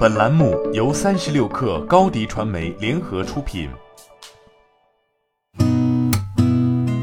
[0.00, 3.68] 本栏目由三十六氪高低传媒联合出品。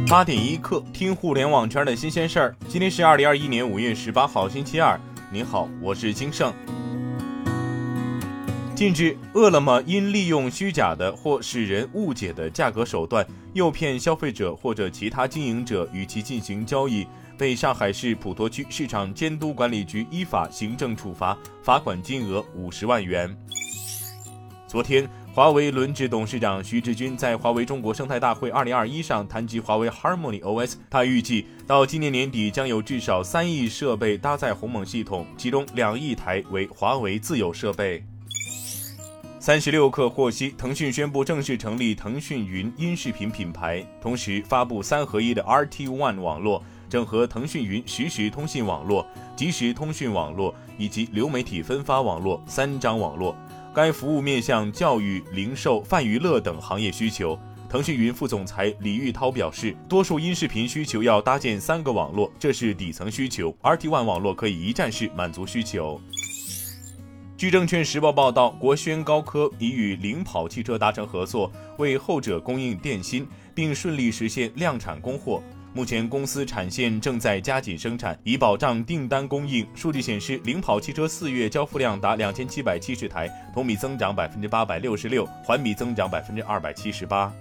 [0.09, 2.55] 八点一刻，听互联网圈的新鲜事儿。
[2.67, 4.99] 今天是二零二一年五月十八号，星期二。
[5.31, 6.51] 您好，我是金盛。
[8.77, 17.07] 近日，饿了么因利用虚假的或使人误解的价格手段，诱骗消费者或者其他经营者与其进行交易。
[17.39, 23.35] 被上海市普陀区市场监督管理局依法行政处罚，罚款金额五十万元。
[24.67, 38.03] 昨天，华为轮值董事长徐直军在华为中国生态大会二零二一上谈及华为 Harmony OS，他预计到今年年底将有至少三亿设备搭载鸿蒙系统，其中两亿台为华为自有设备。
[39.47, 46.61] 三十六氪获悉，腾讯宣布正式成立腾讯云音视频品牌，同时发布三合一的 RT One 网络。
[46.89, 53.33] 整合腾讯云实时通信网络、即时通讯网络以及流媒体分发网络三张网络，
[53.73, 57.39] 该服务面向教育、零售、泛娱乐等行业需求。
[57.69, 66.01] 腾讯云副总裁李玉涛表示，多数音视频需求要搭建三个网络，这是底层需求，RT One 网络可以一站式满足需求。
[67.37, 75.43] 据证券时报报道，国轩高科已与领跑汽车达成合作，为后者供应电芯，并顺利实现量产供货。
[75.71, 79.63] 目前公司产线正在加紧生产，以保障订单供应。
[79.75, 87.31] 数据显示，领跑汽车四月交付量达两千七百七十台，同比增长百分之八百六十六，环比增长百分之二百七十八。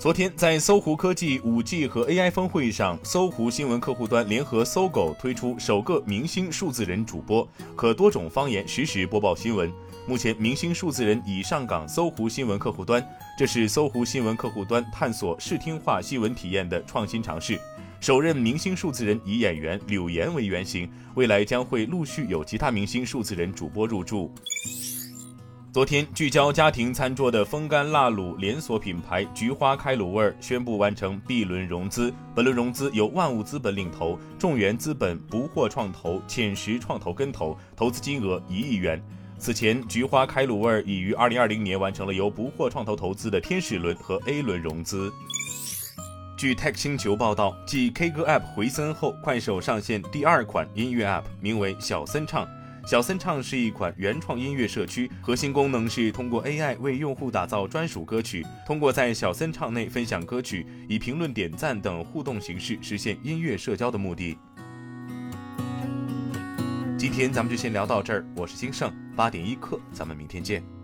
[0.00, 9.72] 昨天，在搜狐科技五 G 和 AI 峰会上，搜狐新闻客户端联合搜狗推出首个明星数字人主播，可多种方言实时播报新闻。
[10.06, 13.04] 目前，明星数字人已上岗搜狐新闻客户端，
[13.36, 17.60] 这是搜狐新闻客户端探索视听化新闻体验的创新尝试。
[17.98, 24.32] 首任明星数字人以演员柳岩为原型，未来将会陆续有其他明星数字人主播入驻。
[25.70, 32.12] 昨天，聚焦家庭餐桌的风干辣卤连锁品牌菊花开卤味宣布完成 B 轮融资。
[32.34, 39.00] 本轮融资由万物资本领投，众源资本、不惑创投、浅石创投跟投，投资金额一亿元。
[39.38, 45.12] 此前，菊花开卤味已于二零二零年完成了由不惑创投投资的天使轮和 A 轮融资。
[46.38, 52.48] 据 Tech 星球报道，继 K 歌 App 回森后，快手上线第二款音乐 App，名为小森唱。
[52.88, 64.38] 小森唱是一款原创音乐社区，核心功能是通过 AI 为用户打造专属歌曲，通过在小森唱内分享歌曲，以评论、点赞等互动形式实现音乐社交的目的。
[66.96, 70.77] 今天咱们就先聊到这儿，我是金盛，八点一刻，咱们明天见。